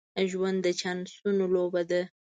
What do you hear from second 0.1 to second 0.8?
ژوند د